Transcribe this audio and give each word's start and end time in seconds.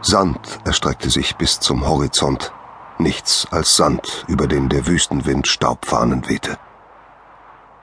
Sand 0.00 0.60
erstreckte 0.64 1.10
sich 1.10 1.36
bis 1.36 1.58
zum 1.58 1.86
Horizont, 1.86 2.52
nichts 2.98 3.48
als 3.50 3.76
Sand, 3.76 4.24
über 4.28 4.46
den 4.46 4.68
der 4.68 4.86
Wüstenwind 4.86 5.48
Staubfahnen 5.48 6.28
wehte. 6.28 6.56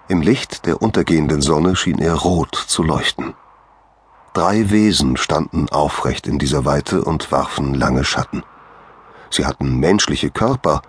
Im 0.07 0.21
Licht 0.21 0.65
der 0.65 0.81
untergehenden 0.81 1.41
Sonne 1.41 1.75
schien 1.75 1.99
er 1.99 2.13
rot 2.13 2.55
zu 2.55 2.83
leuchten. 2.83 3.33
Drei 4.33 4.69
Wesen 4.69 5.17
standen 5.17 5.69
aufrecht 5.69 6.27
in 6.27 6.39
dieser 6.39 6.63
Weite 6.63 7.03
und 7.03 7.31
warfen 7.31 7.73
lange 7.73 8.03
Schatten. 8.03 8.43
Sie 9.29 9.45
hatten 9.45 9.79
menschliche 9.79 10.29
Körper, 10.29 10.81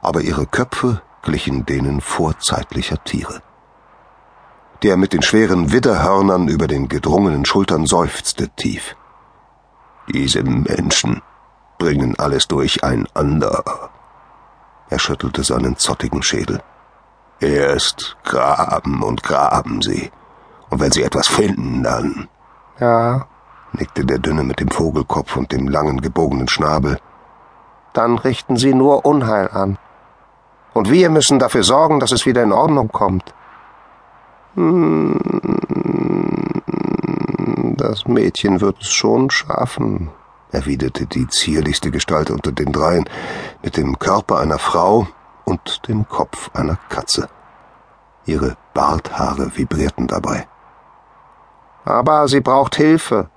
aber 0.00 0.22
ihre 0.22 0.46
Köpfe 0.46 1.02
glichen 1.22 1.66
denen 1.66 2.00
vorzeitlicher 2.00 3.02
Tiere. 3.04 3.42
Der 4.82 4.96
mit 4.96 5.12
den 5.12 5.22
schweren 5.22 5.72
Widderhörnern 5.72 6.48
über 6.48 6.66
den 6.66 6.88
gedrungenen 6.88 7.44
Schultern 7.44 7.86
seufzte 7.86 8.48
tief. 8.50 8.96
Diese 10.12 10.42
Menschen 10.42 11.22
bringen 11.78 12.18
alles 12.18 12.48
durcheinander. 12.48 13.90
Er 14.88 14.98
schüttelte 14.98 15.44
seinen 15.44 15.76
zottigen 15.76 16.22
Schädel. 16.22 16.60
Erst 17.38 18.16
graben 18.24 19.02
und 19.02 19.22
graben 19.22 19.82
sie. 19.82 20.10
Und 20.68 20.80
wenn 20.80 20.90
sie 20.90 21.04
etwas 21.04 21.28
finden, 21.28 21.84
dann. 21.84 22.28
Ja, 22.80 23.26
nickte 23.72 24.04
der 24.04 24.18
Dünne 24.18 24.42
mit 24.42 24.58
dem 24.58 24.68
Vogelkopf 24.68 25.36
und 25.36 25.52
dem 25.52 25.68
langen 25.68 26.00
gebogenen 26.00 26.48
Schnabel. 26.48 26.98
Dann 27.92 28.18
richten 28.18 28.56
sie 28.56 28.74
nur 28.74 29.04
Unheil 29.06 29.48
an. 29.48 29.78
Und 30.72 30.90
wir 30.90 31.08
müssen 31.08 31.38
dafür 31.38 31.62
sorgen, 31.62 32.00
dass 32.00 32.10
es 32.10 32.26
wieder 32.26 32.42
in 32.42 32.52
Ordnung 32.52 32.88
kommt. 32.88 33.32
Hm, 34.54 35.18
das 37.76 38.06
Mädchen 38.06 38.60
wird 38.60 38.82
es 38.82 38.90
schon 38.90 39.30
schaffen, 39.30 40.10
erwiderte 40.52 41.06
die 41.06 41.26
zierlichste 41.28 41.90
Gestalt 41.90 42.30
unter 42.30 42.52
den 42.52 42.72
dreien, 42.72 43.08
mit 43.62 43.76
dem 43.76 43.98
Körper 43.98 44.38
einer 44.38 44.58
Frau 44.58 45.06
und 45.44 45.88
dem 45.88 46.08
Kopf 46.08 46.50
einer 46.54 46.78
Katze. 46.88 47.28
Ihre 48.26 48.56
Barthaare 48.74 49.56
vibrierten 49.56 50.06
dabei. 50.06 50.46
Aber 51.84 52.28
sie 52.28 52.40
braucht 52.40 52.76
Hilfe. 52.76 53.30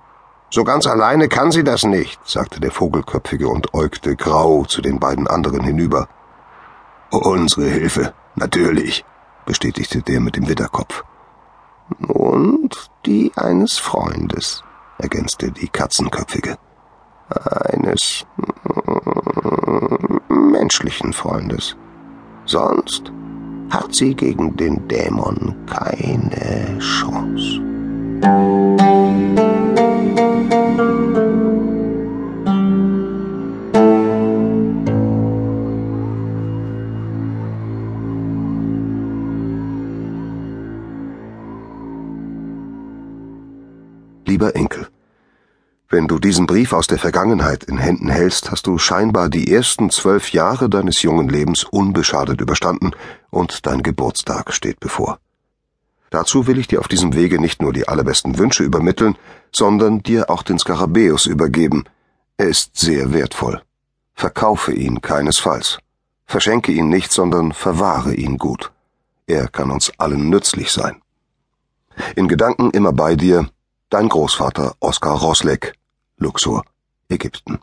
So 0.50 0.62
ganz 0.62 0.86
alleine 0.86 1.28
kann 1.28 1.50
sie 1.50 1.64
das 1.64 1.84
nicht, 1.84 2.20
sagte 2.28 2.60
der 2.60 2.70
Vogelköpfige 2.70 3.48
und 3.48 3.74
äugte 3.74 4.14
grau 4.14 4.64
zu 4.64 4.82
den 4.82 5.00
beiden 5.00 5.26
anderen 5.26 5.64
hinüber. 5.64 6.08
Unsere 7.10 7.66
Hilfe, 7.66 8.12
natürlich, 8.34 9.04
bestätigte 9.46 10.02
der 10.02 10.20
mit 10.20 10.36
dem 10.36 10.48
Widderkopf. 10.48 11.04
Und 12.08 12.90
die 13.06 13.32
eines 13.36 13.78
Freundes, 13.78 14.62
ergänzte 14.98 15.50
die 15.50 15.68
Katzenköpfige. 15.68 16.56
Eines 17.70 18.26
menschlichen 20.28 21.12
Freundes. 21.12 21.76
Sonst 22.46 23.12
hat 23.70 23.94
sie 23.94 24.14
gegen 24.14 24.56
den 24.56 24.86
Dämon 24.88 25.54
keine 25.66 26.78
Chance. 26.78 27.60
Lieber 44.34 44.56
Enkel, 44.56 44.88
wenn 45.88 46.08
du 46.08 46.18
diesen 46.18 46.46
Brief 46.48 46.72
aus 46.72 46.88
der 46.88 46.98
Vergangenheit 46.98 47.62
in 47.62 47.78
Händen 47.78 48.08
hältst, 48.08 48.50
hast 48.50 48.66
du 48.66 48.78
scheinbar 48.78 49.28
die 49.28 49.54
ersten 49.54 49.90
zwölf 49.90 50.32
Jahre 50.32 50.68
deines 50.68 51.02
jungen 51.02 51.28
Lebens 51.28 51.62
unbeschadet 51.62 52.40
überstanden 52.40 52.90
und 53.30 53.64
dein 53.64 53.84
Geburtstag 53.84 54.52
steht 54.52 54.80
bevor. 54.80 55.20
Dazu 56.10 56.48
will 56.48 56.58
ich 56.58 56.66
dir 56.66 56.80
auf 56.80 56.88
diesem 56.88 57.14
Wege 57.14 57.40
nicht 57.40 57.62
nur 57.62 57.72
die 57.72 57.86
allerbesten 57.86 58.36
Wünsche 58.36 58.64
übermitteln, 58.64 59.16
sondern 59.52 60.02
dir 60.02 60.28
auch 60.30 60.42
den 60.42 60.58
Skarabäus 60.58 61.26
übergeben. 61.26 61.84
Er 62.36 62.48
ist 62.48 62.76
sehr 62.76 63.12
wertvoll. 63.12 63.62
Verkaufe 64.16 64.72
ihn 64.72 65.00
keinesfalls. 65.00 65.78
Verschenke 66.26 66.72
ihn 66.72 66.88
nicht, 66.88 67.12
sondern 67.12 67.52
verwahre 67.52 68.14
ihn 68.14 68.36
gut. 68.38 68.72
Er 69.28 69.46
kann 69.46 69.70
uns 69.70 69.92
allen 69.96 70.28
nützlich 70.28 70.72
sein. 70.72 71.00
In 72.16 72.26
Gedanken 72.26 72.72
immer 72.72 72.92
bei 72.92 73.14
dir, 73.14 73.48
Dein 73.94 74.08
Großvater 74.08 74.74
Oskar 74.80 75.20
Rosleck, 75.20 75.74
Luxor, 76.16 76.64
Ägypten. 77.08 77.60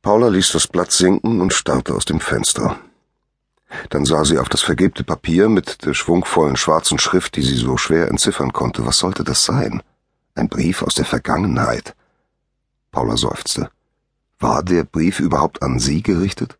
Paula 0.00 0.28
ließ 0.28 0.52
das 0.52 0.66
Blatt 0.66 0.92
sinken 0.92 1.42
und 1.42 1.52
starrte 1.52 1.94
aus 1.94 2.06
dem 2.06 2.20
Fenster. 2.20 2.78
Dann 3.90 4.06
sah 4.06 4.24
sie 4.24 4.38
auf 4.38 4.48
das 4.48 4.62
vergebte 4.62 5.04
Papier 5.04 5.50
mit 5.50 5.84
der 5.84 5.92
schwungvollen 5.92 6.56
schwarzen 6.56 6.98
Schrift, 6.98 7.36
die 7.36 7.42
sie 7.42 7.54
so 7.54 7.76
schwer 7.76 8.08
entziffern 8.08 8.54
konnte. 8.54 8.86
Was 8.86 8.96
sollte 8.96 9.24
das 9.24 9.44
sein? 9.44 9.82
Ein 10.34 10.48
Brief 10.48 10.80
aus 10.80 10.94
der 10.94 11.04
Vergangenheit. 11.04 11.94
Paula 12.92 13.18
seufzte. 13.18 13.70
War 14.38 14.62
der 14.62 14.84
Brief 14.84 15.20
überhaupt 15.20 15.62
an 15.62 15.78
sie 15.78 16.02
gerichtet? 16.02 16.56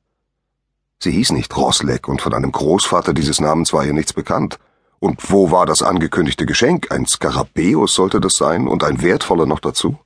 Sie 0.99 1.13
hieß 1.13 1.31
nicht 1.31 1.57
Rosleck 1.57 2.09
und 2.09 2.21
von 2.21 2.35
einem 2.35 2.53
Großvater 2.53 3.15
dieses 3.15 3.41
Namens 3.41 3.73
war 3.73 3.87
ihr 3.87 3.95
nichts 3.95 4.13
bekannt. 4.13 4.59
Und 5.01 5.31
wo 5.31 5.51
war 5.51 5.67
das 5.67 5.83
angekündigte 5.83 6.45
Geschenk? 6.47 6.93
Ein 6.93 7.07
Skarabäus 7.07 7.95
sollte 7.95 8.21
das 8.21 8.35
sein 8.35 8.69
und 8.69 8.85
ein 8.85 9.03
wertvoller 9.03 9.47
noch 9.47 9.61
dazu? 9.61 9.99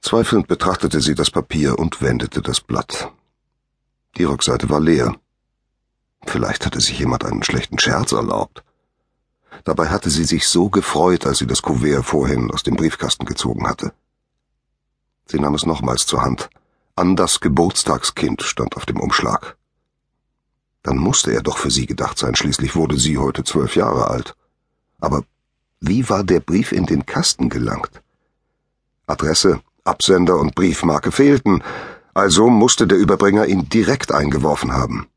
Zweifelnd 0.00 0.46
betrachtete 0.46 1.00
sie 1.00 1.16
das 1.16 1.30
Papier 1.30 1.78
und 1.78 2.00
wendete 2.00 2.40
das 2.40 2.60
Blatt. 2.60 3.12
Die 4.16 4.24
Rückseite 4.24 4.70
war 4.70 4.78
leer. 4.78 5.16
Vielleicht 6.26 6.64
hatte 6.64 6.80
sich 6.80 6.98
jemand 7.00 7.24
einen 7.24 7.42
schlechten 7.42 7.78
Scherz 7.80 8.12
erlaubt. 8.12 8.62
Dabei 9.64 9.88
hatte 9.88 10.10
sie 10.10 10.24
sich 10.24 10.46
so 10.46 10.70
gefreut, 10.70 11.26
als 11.26 11.38
sie 11.38 11.46
das 11.46 11.62
Kuvert 11.62 12.04
vorhin 12.04 12.50
aus 12.52 12.62
dem 12.62 12.76
Briefkasten 12.76 13.26
gezogen 13.26 13.68
hatte. 13.68 13.92
Sie 15.26 15.40
nahm 15.40 15.56
es 15.56 15.66
nochmals 15.66 16.06
zur 16.06 16.22
Hand. 16.22 16.48
An 16.94 17.16
das 17.16 17.40
Geburtstagskind 17.40 18.42
stand 18.42 18.76
auf 18.76 18.86
dem 18.86 19.00
Umschlag. 19.00 19.57
Dann 20.88 20.96
musste 20.96 21.34
er 21.34 21.42
doch 21.42 21.58
für 21.58 21.70
sie 21.70 21.84
gedacht 21.84 22.16
sein, 22.16 22.34
schließlich 22.34 22.74
wurde 22.74 22.96
sie 22.96 23.18
heute 23.18 23.44
zwölf 23.44 23.76
Jahre 23.76 24.08
alt. 24.08 24.34
Aber 25.00 25.22
wie 25.80 26.08
war 26.08 26.24
der 26.24 26.40
Brief 26.40 26.72
in 26.72 26.86
den 26.86 27.04
Kasten 27.04 27.50
gelangt? 27.50 28.00
Adresse, 29.06 29.60
Absender 29.84 30.38
und 30.38 30.54
Briefmarke 30.54 31.12
fehlten, 31.12 31.62
also 32.14 32.48
musste 32.48 32.86
der 32.86 32.96
Überbringer 32.96 33.44
ihn 33.44 33.68
direkt 33.68 34.12
eingeworfen 34.12 34.72
haben. 34.72 35.08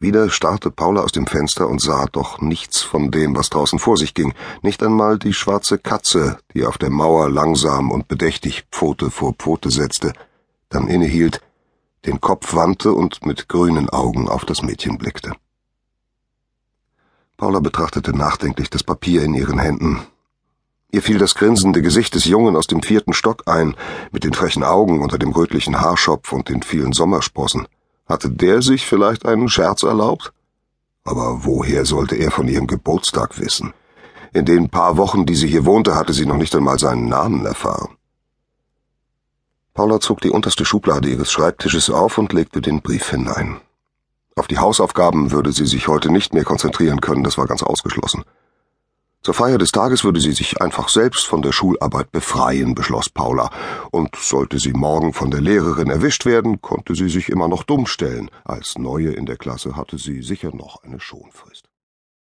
Wieder 0.00 0.28
starrte 0.28 0.72
Paula 0.72 1.02
aus 1.02 1.12
dem 1.12 1.28
Fenster 1.28 1.68
und 1.68 1.80
sah 1.80 2.06
doch 2.06 2.40
nichts 2.40 2.82
von 2.82 3.12
dem, 3.12 3.36
was 3.36 3.50
draußen 3.50 3.78
vor 3.78 3.96
sich 3.96 4.12
ging, 4.12 4.34
nicht 4.62 4.82
einmal 4.82 5.20
die 5.20 5.34
schwarze 5.34 5.78
Katze, 5.78 6.40
die 6.52 6.64
auf 6.64 6.78
der 6.78 6.90
Mauer 6.90 7.30
langsam 7.30 7.92
und 7.92 8.08
bedächtig 8.08 8.64
Pfote 8.72 9.12
vor 9.12 9.34
Pfote 9.34 9.70
setzte, 9.70 10.14
dann 10.68 10.88
innehielt, 10.88 11.42
den 12.06 12.20
Kopf 12.20 12.54
wandte 12.54 12.92
und 12.92 13.24
mit 13.26 13.48
grünen 13.48 13.88
Augen 13.90 14.28
auf 14.28 14.44
das 14.44 14.62
Mädchen 14.62 14.98
blickte. 14.98 15.32
Paula 17.36 17.60
betrachtete 17.60 18.16
nachdenklich 18.16 18.70
das 18.70 18.82
Papier 18.82 19.22
in 19.22 19.34
ihren 19.34 19.58
Händen. 19.58 20.00
Ihr 20.90 21.02
fiel 21.02 21.18
das 21.18 21.34
grinsende 21.34 21.82
Gesicht 21.82 22.14
des 22.14 22.24
Jungen 22.24 22.56
aus 22.56 22.66
dem 22.66 22.82
vierten 22.82 23.12
Stock 23.12 23.42
ein, 23.46 23.74
mit 24.10 24.24
den 24.24 24.32
frechen 24.32 24.64
Augen 24.64 25.02
unter 25.02 25.18
dem 25.18 25.32
rötlichen 25.32 25.80
Haarschopf 25.80 26.32
und 26.32 26.48
den 26.48 26.62
vielen 26.62 26.92
Sommersprossen. 26.92 27.68
Hatte 28.06 28.30
der 28.30 28.62
sich 28.62 28.86
vielleicht 28.86 29.26
einen 29.26 29.50
Scherz 29.50 29.82
erlaubt? 29.82 30.32
Aber 31.04 31.44
woher 31.44 31.84
sollte 31.84 32.16
er 32.16 32.30
von 32.30 32.48
ihrem 32.48 32.66
Geburtstag 32.66 33.38
wissen? 33.38 33.74
In 34.32 34.46
den 34.46 34.70
paar 34.70 34.96
Wochen, 34.96 35.26
die 35.26 35.34
sie 35.34 35.48
hier 35.48 35.66
wohnte, 35.66 35.94
hatte 35.94 36.14
sie 36.14 36.26
noch 36.26 36.36
nicht 36.36 36.54
einmal 36.56 36.78
seinen 36.78 37.08
Namen 37.08 37.44
erfahren. 37.44 37.97
Paula 39.78 40.00
zog 40.00 40.20
die 40.20 40.30
unterste 40.30 40.64
Schublade 40.64 41.08
ihres 41.08 41.30
Schreibtisches 41.30 41.88
auf 41.88 42.18
und 42.18 42.32
legte 42.32 42.60
den 42.60 42.82
Brief 42.82 43.10
hinein. 43.10 43.60
Auf 44.34 44.48
die 44.48 44.58
Hausaufgaben 44.58 45.30
würde 45.30 45.52
sie 45.52 45.66
sich 45.66 45.86
heute 45.86 46.10
nicht 46.10 46.34
mehr 46.34 46.42
konzentrieren 46.42 47.00
können, 47.00 47.22
das 47.22 47.38
war 47.38 47.46
ganz 47.46 47.62
ausgeschlossen. 47.62 48.24
Zur 49.22 49.34
Feier 49.34 49.56
des 49.56 49.70
Tages 49.70 50.02
würde 50.02 50.18
sie 50.18 50.32
sich 50.32 50.60
einfach 50.60 50.88
selbst 50.88 51.26
von 51.26 51.42
der 51.42 51.52
Schularbeit 51.52 52.10
befreien, 52.10 52.74
beschloss 52.74 53.08
Paula, 53.08 53.50
und 53.92 54.16
sollte 54.16 54.58
sie 54.58 54.72
morgen 54.72 55.12
von 55.12 55.30
der 55.30 55.42
Lehrerin 55.42 55.90
erwischt 55.90 56.26
werden, 56.26 56.60
konnte 56.60 56.96
sie 56.96 57.08
sich 57.08 57.28
immer 57.28 57.46
noch 57.46 57.62
dumm 57.62 57.86
stellen. 57.86 58.32
Als 58.42 58.78
Neue 58.78 59.12
in 59.12 59.26
der 59.26 59.36
Klasse 59.36 59.76
hatte 59.76 59.96
sie 59.96 60.22
sicher 60.22 60.50
noch 60.52 60.82
eine 60.82 60.98
Schonfrist. 60.98 61.68